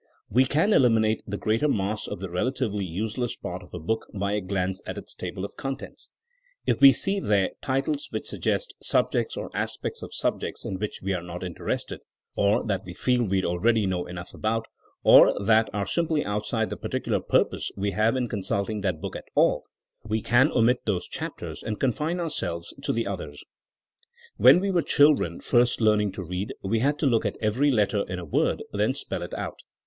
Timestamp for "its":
4.97-5.13